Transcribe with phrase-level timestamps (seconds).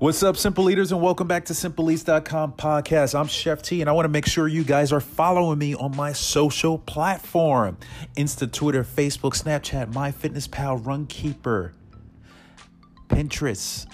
[0.00, 3.14] What's up, Simple Eaters, and welcome back to SimpleEats.com podcast.
[3.14, 5.94] I'm Chef T, and I want to make sure you guys are following me on
[5.94, 7.76] my social platform
[8.16, 11.72] Insta, Twitter, Facebook, Snapchat, MyFitnessPal, Runkeeper,
[13.10, 13.86] Pinterest,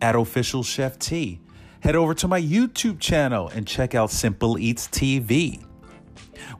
[0.00, 1.40] at Official Chef T.
[1.80, 5.67] Head over to my YouTube channel and check out Simple Eats TV.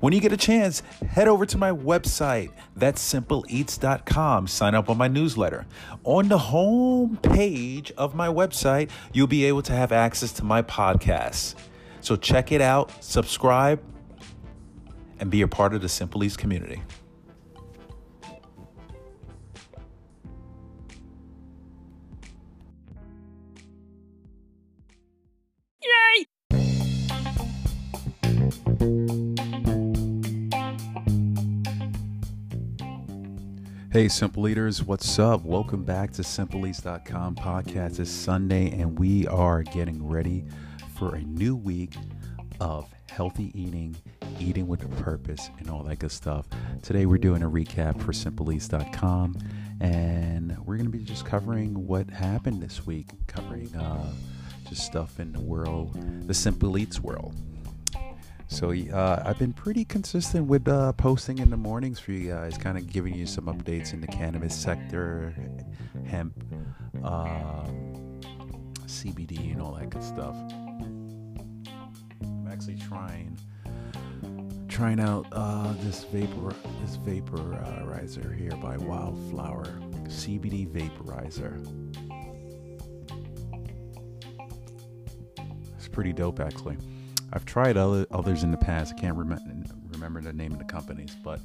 [0.00, 2.50] When you get a chance, head over to my website.
[2.76, 4.46] That's simpleeats.com.
[4.46, 5.66] Sign up on my newsletter.
[6.04, 10.62] On the home page of my website, you'll be able to have access to my
[10.62, 11.54] podcasts.
[12.00, 13.82] So check it out, subscribe,
[15.18, 16.82] and be a part of the Simple Eats community.
[33.98, 35.44] Hey, Simple Eaters, what's up?
[35.44, 37.98] Welcome back to SimpleEats.com podcast.
[37.98, 40.44] It's Sunday, and we are getting ready
[40.94, 41.96] for a new week
[42.60, 43.96] of healthy eating,
[44.38, 46.46] eating with a purpose, and all that good stuff.
[46.80, 49.36] Today, we're doing a recap for SimpleEats.com,
[49.80, 54.12] and we're going to be just covering what happened this week, covering uh,
[54.68, 57.34] just stuff in the world, the Simple Eats world.
[58.48, 62.56] So uh, I've been pretty consistent with uh, posting in the mornings for you guys,
[62.56, 65.34] kind of giving you some updates in the cannabis sector,
[66.06, 66.32] hemp,
[67.04, 67.66] uh,
[68.86, 70.34] CBD, and all that good stuff.
[72.22, 73.38] I'm actually trying
[74.66, 79.66] trying out uh, this vapor this vaporizer here by Wildflower
[80.04, 81.54] CBD vaporizer.
[85.76, 86.78] It's pretty dope, actually.
[87.48, 88.92] Tried other, others in the past.
[88.94, 91.40] I can't rem- remember the name of the companies, but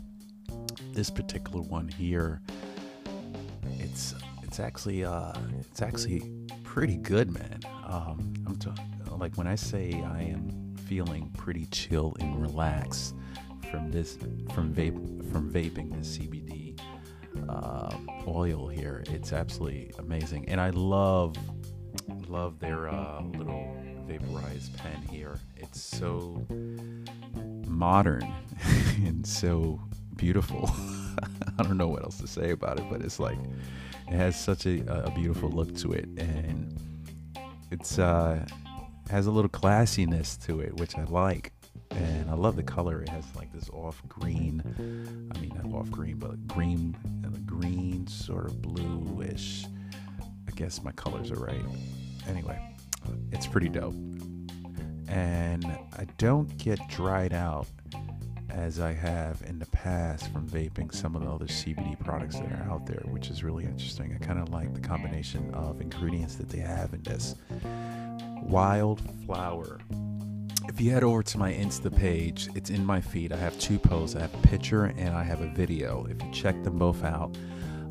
[0.91, 2.41] this particular one here,
[3.79, 5.31] it's it's actually uh,
[5.61, 6.29] it's actually
[6.65, 7.61] pretty good, man.
[7.87, 8.69] Um, I'm t-
[9.17, 13.15] like when I say I am feeling pretty chill and relaxed
[13.71, 14.17] from this
[14.53, 16.77] from vape from vaping this CBD
[17.47, 17.95] uh,
[18.27, 19.05] oil here.
[19.07, 21.37] It's absolutely amazing, and I love
[22.27, 23.73] love their uh, little
[24.05, 25.39] vaporized pen here.
[25.57, 26.45] It's so
[27.67, 28.31] modern
[29.05, 29.81] and so
[30.15, 30.69] beautiful.
[31.57, 33.37] I don't know what else to say about it, but it's like
[34.07, 36.77] it has such a, a beautiful look to it, and
[37.71, 38.45] it's uh,
[39.09, 41.51] has a little classiness to it, which I like.
[41.91, 43.03] And I love the color.
[43.03, 44.63] It has like this off green,
[45.35, 46.95] I mean not off green, but green,
[47.45, 49.65] green sort of bluish.
[50.47, 51.63] I guess my colors are right.
[52.27, 52.72] Anyway,
[53.31, 53.95] it's pretty dope.
[55.07, 57.67] And I don't get dried out
[58.53, 62.51] as I have in the past from vaping some of the other CBD products that
[62.51, 64.15] are out there, which is really interesting.
[64.19, 67.35] I kind of like the combination of ingredients that they have in this.
[68.43, 69.79] Wildflower.
[70.67, 73.33] If you head over to my Insta page, it's in my feed.
[73.33, 74.15] I have two posts.
[74.15, 76.05] I have a picture and I have a video.
[76.09, 77.35] If you check them both out,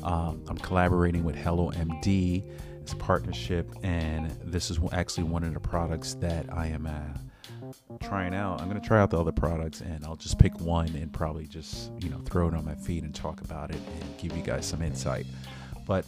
[0.03, 2.43] um, I'm collaborating with Hello MD
[2.91, 7.71] a partnership, and this is actually one of the products that I am uh,
[8.01, 8.59] trying out.
[8.59, 11.91] I'm to try out the other products, and I'll just pick one and probably just
[11.99, 14.65] you know throw it on my feed and talk about it and give you guys
[14.65, 15.25] some insight.
[15.85, 16.05] But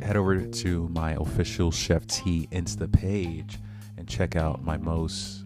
[0.00, 3.58] head over to my official Chef T Insta page
[3.98, 5.44] and check out my most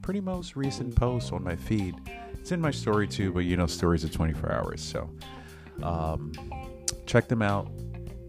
[0.00, 1.94] pretty most recent post on my feed.
[2.32, 5.08] It's in my story too, but you know stories are 24 hours, so
[5.82, 6.32] um,
[7.06, 7.70] check them out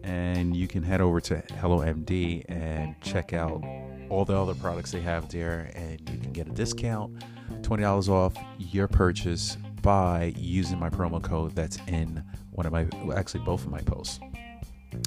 [0.04, 3.64] and you can head over to Hello MD and check out
[4.10, 7.24] all the other products they have there, and you can get a discount,
[7.64, 12.88] twenty dollars off your purchase by using my promo code that's in one of my
[13.16, 14.20] actually both of my posts,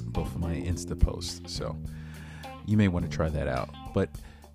[0.05, 1.53] both of my Insta posts.
[1.53, 1.75] So
[2.65, 3.69] you may want to try that out.
[3.93, 4.09] But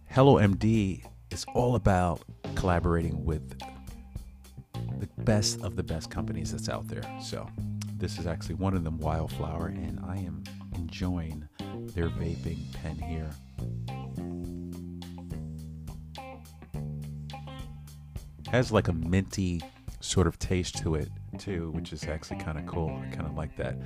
[0.09, 2.23] Hello MD is all about
[2.55, 3.59] collaborating with
[4.99, 7.03] the best of the best companies that's out there.
[7.23, 7.49] So
[8.03, 10.43] this is actually one of them, Wildflower, and I am
[10.75, 11.49] enjoying
[11.95, 13.31] their vaping pen here.
[18.51, 19.63] Has like a minty
[20.01, 22.89] sort of taste to it too, which is actually kind of cool.
[22.89, 23.77] I kind of like that.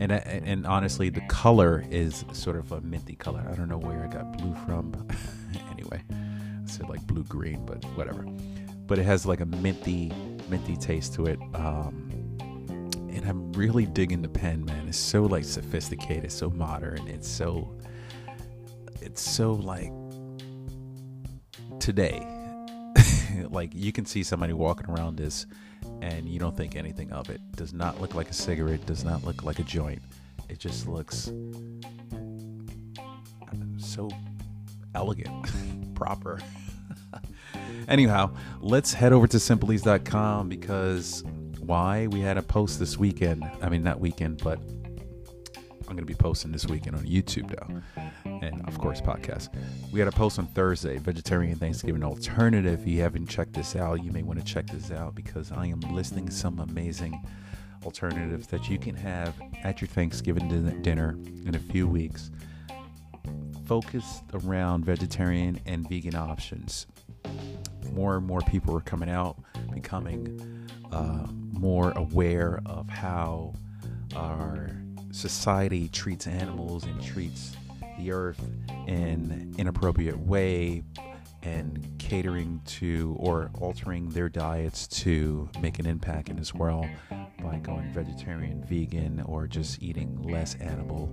[0.00, 3.46] And and honestly, the color is sort of a minty color.
[3.52, 4.94] I don't know where I got blue from.
[5.72, 8.24] anyway, I said like blue green, but whatever.
[8.86, 10.10] But it has like a minty
[10.48, 11.38] minty taste to it.
[11.52, 12.17] Um,
[13.28, 14.88] I'm really digging the pen, man.
[14.88, 17.06] It's so like sophisticated, so modern.
[17.08, 17.76] It's so
[19.02, 19.92] it's so like
[21.78, 22.26] today.
[23.50, 25.46] like you can see somebody walking around this
[26.00, 27.40] and you don't think anything of it.
[27.52, 30.00] Does not look like a cigarette, does not look like a joint.
[30.48, 31.30] It just looks
[33.76, 34.08] so
[34.94, 35.50] elegant,
[35.94, 36.40] proper.
[37.88, 41.24] Anyhow, let's head over to simpleeats.com because
[41.68, 42.06] why?
[42.06, 43.44] We had a post this weekend.
[43.60, 47.82] I mean, not weekend, but I'm going to be posting this weekend on YouTube, though.
[48.24, 49.50] And of course, podcast.
[49.92, 52.80] We had a post on Thursday, Vegetarian Thanksgiving Alternative.
[52.80, 55.66] If you haven't checked this out, you may want to check this out because I
[55.66, 57.22] am listing some amazing
[57.84, 60.48] alternatives that you can have at your Thanksgiving
[60.80, 62.30] dinner in a few weeks,
[63.66, 66.86] focused around vegetarian and vegan options.
[67.92, 69.36] More and more people are coming out,
[69.70, 73.54] becoming uh, more aware of how
[74.14, 74.70] our
[75.10, 77.56] society treats animals and treats
[77.98, 78.40] the earth
[78.86, 80.82] in inappropriate way
[81.42, 86.86] and catering to or altering their diets to make an impact in this world
[87.42, 91.10] by going vegetarian, vegan, or just eating less animal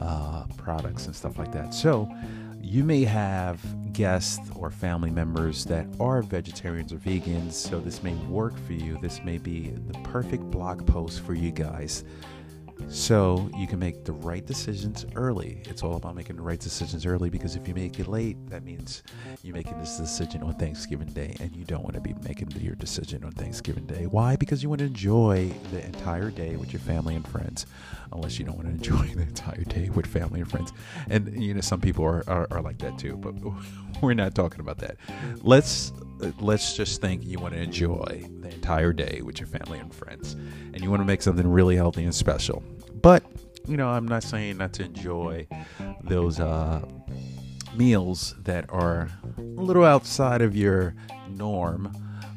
[0.00, 1.72] uh, products and stuff like that.
[1.72, 2.08] So,
[2.60, 3.60] you may have
[3.92, 8.98] guests or family members that are vegetarians or vegans, so this may work for you.
[9.00, 12.04] This may be the perfect blog post for you guys
[12.88, 15.62] so you can make the right decisions early.
[15.66, 18.64] It's all about making the right decisions early because if you make it late, that
[18.64, 19.02] means
[19.42, 22.74] you're making this decision on Thanksgiving Day and you don't want to be making your
[22.74, 24.06] decision on Thanksgiving Day.
[24.06, 24.36] Why?
[24.36, 27.66] Because you want to enjoy the entire day with your family and friends,
[28.12, 30.72] unless you don't want to enjoy the entire day with family and friends.
[31.10, 33.34] And, you know, some people are, are, are like that too, but
[34.02, 34.96] we're not talking about that.
[35.42, 35.92] Let's
[36.40, 40.34] let's just think you want to enjoy the entire day with your family and friends
[40.74, 42.62] and you want to make something really healthy and special
[43.02, 43.22] but
[43.66, 45.46] you know i'm not saying not to enjoy
[46.02, 46.80] those uh,
[47.74, 50.94] meals that are a little outside of your
[51.28, 51.94] norm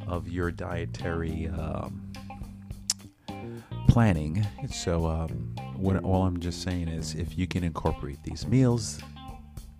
[0.08, 2.12] of your dietary um,
[3.88, 4.46] planning.
[4.70, 9.02] So um, what all i'm just saying is if you can incorporate these meals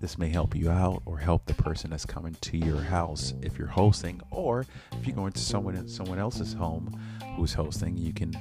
[0.02, 3.60] this may help you out or help the person that's coming to your house if
[3.60, 7.00] you're hosting, or if you're going to someone someone else's home
[7.36, 8.34] who's hosting, you can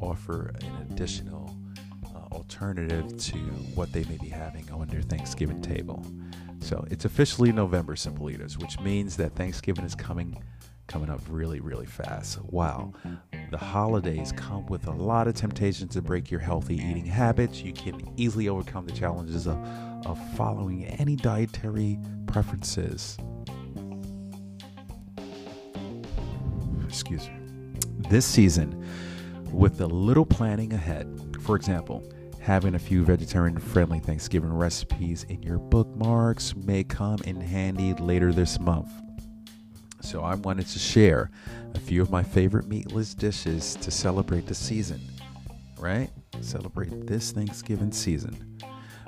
[0.00, 1.56] offer an additional
[2.44, 3.38] alternative to
[3.74, 6.04] what they may be having on their Thanksgiving table.
[6.60, 10.42] So it's officially November, Simple Eaters, which means that Thanksgiving is coming
[10.86, 12.38] coming up really, really fast.
[12.44, 12.92] Wow.
[13.50, 17.62] The holidays come with a lot of temptations to break your healthy eating habits.
[17.62, 19.56] You can easily overcome the challenges of
[20.04, 23.16] of following any dietary preferences.
[26.86, 27.34] Excuse me.
[28.10, 28.86] This season,
[29.50, 31.08] with a little planning ahead,
[31.40, 32.02] for example,
[32.44, 38.34] having a few vegetarian friendly Thanksgiving recipes in your bookmarks may come in handy later
[38.34, 38.90] this month.
[40.02, 41.30] So, I wanted to share
[41.74, 45.00] a few of my favorite meatless dishes to celebrate the season,
[45.78, 46.10] right?
[46.42, 48.58] Celebrate this Thanksgiving season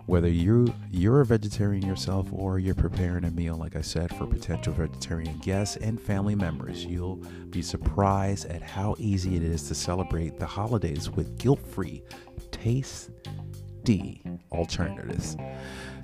[0.06, 4.26] whether you you're a vegetarian yourself or you're preparing a meal like i said for
[4.26, 7.16] potential vegetarian guests and family members you'll
[7.50, 12.02] be surprised at how easy it is to celebrate the holidays with guilt-free
[12.50, 15.36] tasty alternatives.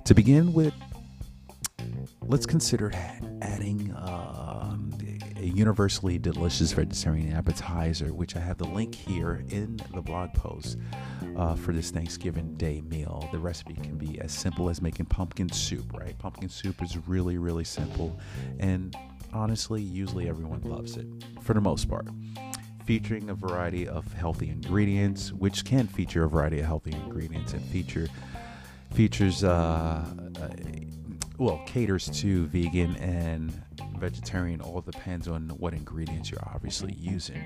[0.04, 0.74] To begin with
[2.22, 2.92] let's consider
[3.40, 4.91] adding um,
[5.42, 10.78] a universally delicious vegetarian appetizer, which I have the link here in the blog post
[11.36, 13.28] uh, for this Thanksgiving Day meal.
[13.32, 16.16] The recipe can be as simple as making pumpkin soup, right?
[16.18, 18.18] Pumpkin soup is really, really simple,
[18.60, 18.96] and
[19.32, 21.06] honestly, usually everyone loves it
[21.40, 22.06] for the most part.
[22.86, 27.62] Featuring a variety of healthy ingredients, which can feature a variety of healthy ingredients and
[27.66, 28.08] feature
[28.92, 30.04] features uh,
[30.40, 30.48] uh
[31.38, 33.61] well caters to vegan and
[34.02, 37.40] vegetarian all depends on what ingredients you're obviously using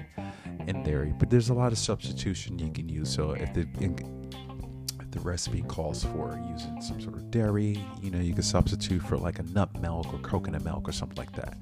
[0.67, 3.13] in dairy but there's a lot of substitution you can use.
[3.13, 8.21] So if the if the recipe calls for using some sort of dairy you know
[8.21, 11.59] you can substitute for like a nut milk or coconut milk or something like that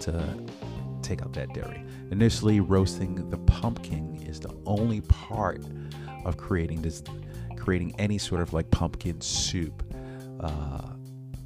[0.00, 0.12] to
[1.00, 1.82] take out that dairy.
[2.10, 5.62] Initially roasting the pumpkin is the only part
[6.26, 7.02] of creating this
[7.56, 9.82] creating any sort of like pumpkin soup
[10.40, 10.90] uh,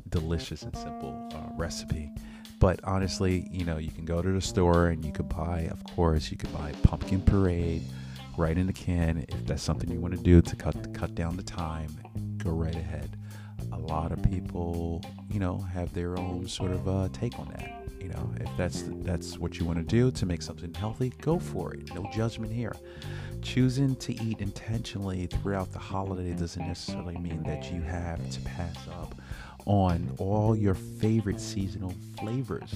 [0.08, 2.10] delicious and simple uh, recipe.
[2.58, 5.84] But honestly, you know, you can go to the store and you could buy, of
[5.84, 7.82] course, you could buy pumpkin puree
[8.36, 9.24] right in the can.
[9.28, 11.96] If that's something you want to do to cut cut down the time,
[12.38, 13.16] go right ahead.
[13.72, 17.84] A lot of people, you know, have their own sort of uh, take on that.
[18.00, 21.38] You know, if that's that's what you want to do to make something healthy, go
[21.38, 21.94] for it.
[21.94, 22.74] No judgment here.
[23.42, 28.76] Choosing to eat intentionally throughout the holiday doesn't necessarily mean that you have to pass
[29.00, 29.14] up
[29.68, 32.74] on all your favorite seasonal flavors.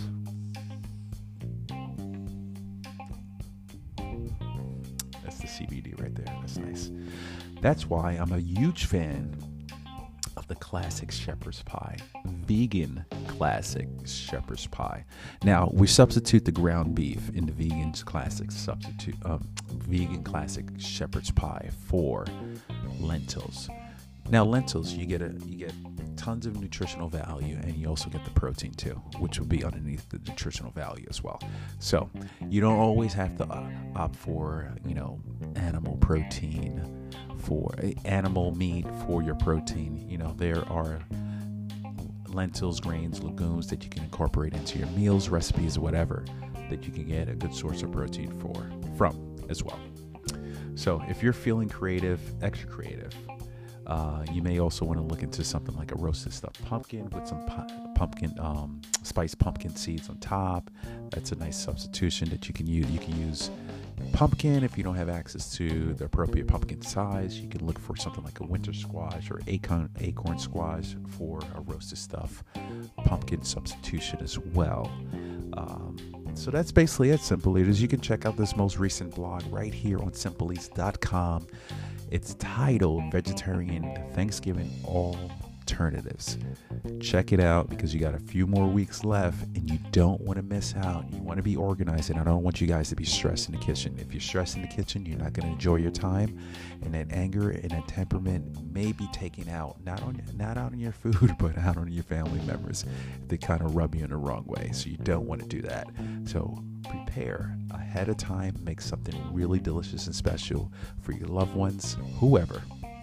[5.25, 6.27] That's the CBD right there.
[6.41, 6.91] That's nice.
[7.63, 9.35] That's why I'm a huge fan
[10.37, 11.97] of the classic shepherd's pie,
[12.27, 15.05] vegan classic shepherd's pie.
[15.45, 21.31] Now we substitute the ground beef in the vegan classic substitute um, vegan classic shepherd's
[21.31, 22.27] pie for
[23.01, 23.71] lentils.
[24.33, 25.75] Now lentils, you get a you get
[26.17, 30.09] tons of nutritional value and you also get the protein too, which will be underneath
[30.09, 31.39] the nutritional value as well.
[31.81, 32.09] So
[32.49, 35.21] you don't always have to opt for you know
[35.57, 37.11] animal protein
[37.41, 40.09] for eh, animal meat for your protein.
[40.09, 40.99] You know there are
[42.29, 46.25] lentils, grains, legumes that you can incorporate into your meals, recipes, whatever
[46.71, 49.79] that you can get a good source of protein for from as well.
[50.75, 53.13] So if you're feeling creative, extra creative,
[53.93, 57.29] uh, you may also want to look into something like a roasted stuffed pumpkin with
[57.29, 60.71] some pu- pumpkin um, spiced pumpkin seeds on top.
[61.11, 62.91] That's a nice substitution that you can use.
[62.91, 63.51] You can use
[64.13, 67.39] pumpkin if you don't have access to the appropriate pumpkin size.
[67.39, 71.61] You can look for something like a winter squash or acorn acorn squash for a
[71.61, 72.43] roasted stuff
[72.97, 74.91] pumpkin substitution as well.
[75.53, 75.99] Um,
[76.33, 77.83] so that's basically it, Simple Eaters.
[77.83, 81.47] You can check out this most recent blog right here on simpleeats.com.
[82.13, 84.71] It's titled Vegetarian Thanksgiving
[85.63, 86.39] Alternatives.
[87.01, 90.37] Check it out because you got a few more weeks left and you don't want
[90.37, 91.05] to miss out.
[91.13, 93.55] You want to be organized, and I don't want you guys to be stressed in
[93.55, 93.97] the kitchen.
[93.97, 96.37] If you're stressed in the kitchen, you're not going to enjoy your time,
[96.83, 100.81] and that anger and that temperament may be taken out not on not out on
[100.81, 102.85] your food, but out on your family members.
[103.29, 105.63] They kind of rub you in the wrong way, so you don't want to do
[105.63, 105.87] that.
[106.25, 111.97] So prepare ahead of time, make something really delicious and special for your loved ones,
[112.19, 112.63] whoever,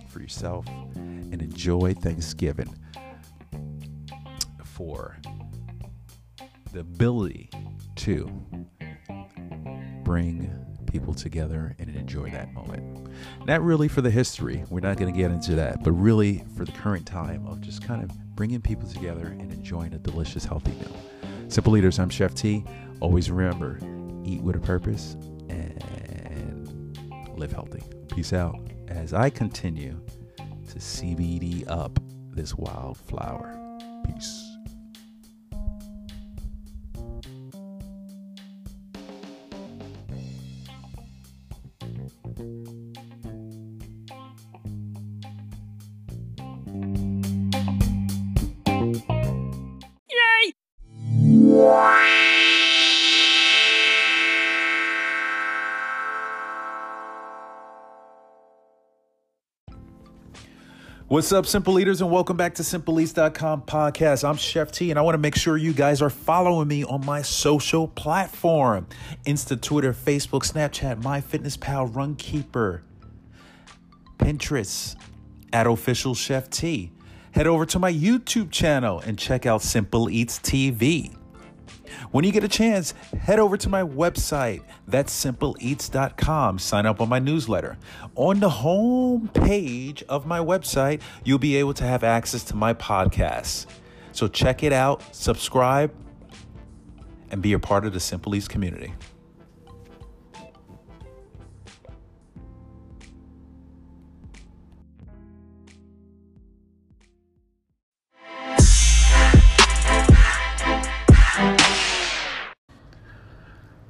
[0.10, 2.74] for yourself, and enjoy Thanksgiving
[4.63, 5.18] for
[6.74, 7.50] the ability
[7.96, 8.30] to
[10.04, 10.50] bring
[10.88, 13.10] people together and enjoy that moment.
[13.46, 16.66] Not really for the history, we're not going to get into that, but really for
[16.66, 20.72] the current time of just kind of bringing people together and enjoying a delicious, healthy
[20.72, 20.96] meal.
[21.48, 22.63] Simple Eaters, I'm Chef T.
[23.00, 23.80] Always remember
[24.25, 25.16] eat with a purpose
[25.50, 26.98] and
[27.38, 27.82] live healthy.
[28.13, 30.00] Peace out as I continue
[30.69, 32.00] to CBD up
[32.31, 33.55] this wildflower.
[34.05, 34.49] Peace.
[61.10, 64.24] What's up, Simple Eaters, and welcome back to SimpleEats.com podcast.
[64.24, 67.04] I'm Chef T, and I want to make sure you guys are following me on
[67.04, 68.86] my social platform
[69.25, 72.82] Insta, Twitter, Facebook, Snapchat, MyFitnessPal, Runkeeper,
[74.20, 74.96] Pinterest,
[75.51, 76.92] at Official Chef T.
[77.32, 81.18] Head over to my YouTube channel and check out Simple Eats TV.
[82.12, 84.62] When you get a chance, head over to my website.
[84.88, 86.60] That's simpleeats.com.
[86.60, 87.77] Sign up on my newsletter.
[88.15, 92.74] On the home page of my website, you'll be able to have access to my
[92.74, 93.65] podcasts.
[94.12, 95.94] So check it out, subscribe,
[97.32, 98.94] and be a part of the Simple Eats community.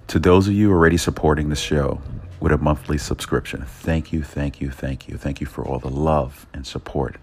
[0.10, 2.02] To those of you already supporting the show
[2.40, 5.18] with a monthly subscription, thank you, thank you, thank you.
[5.18, 7.18] Thank you for all the love and support.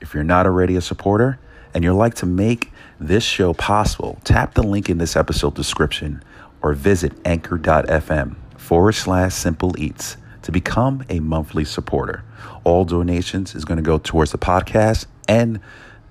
[0.00, 1.38] If you're not already a supporter
[1.72, 6.24] and you'd like to make this show possible, tap the link in this episode description
[6.62, 12.24] or visit anchor.fm forward slash simple eats to become a monthly supporter.
[12.64, 15.60] All donations is going to go towards the podcast and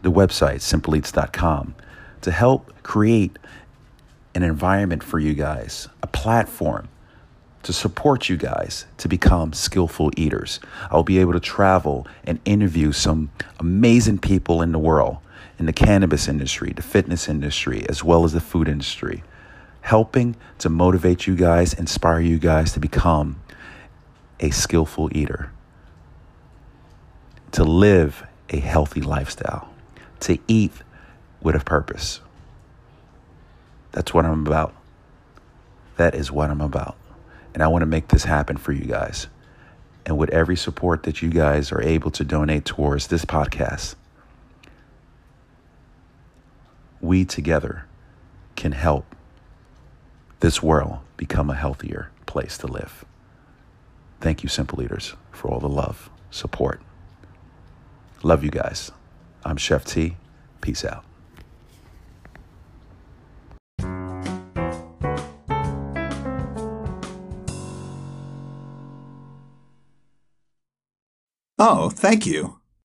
[0.02, 1.76] the website, simpleeats.com,
[2.22, 3.38] to help create
[4.34, 6.88] an environment for you guys, a platform
[7.64, 10.60] to support you guys to become skillful eaters.
[10.90, 15.18] I'll be able to travel and interview some amazing people in the world,
[15.60, 19.24] in the cannabis industry, the fitness industry, as well as the food industry,
[19.82, 23.42] helping to motivate you guys, inspire you guys to become
[24.40, 25.52] a skillful eater,
[27.52, 29.72] to live a healthy lifestyle,
[30.20, 30.74] to eat
[31.42, 32.22] with a purpose.
[33.92, 34.74] That's what I'm about.
[35.98, 36.96] That is what I'm about.
[37.54, 39.28] And I want to make this happen for you guys.
[40.06, 43.96] And with every support that you guys are able to donate towards this podcast,
[47.02, 47.86] we together
[48.56, 49.16] can help
[50.40, 53.06] this world become a healthier place to live.
[54.22, 56.82] Thank you, Simple Eaters, for all the love, support.
[58.24, 58.92] Love you guys.
[59.44, 60.16] I'm Chef T.
[60.62, 61.11] Peace out.
[71.64, 72.61] Oh, thank you.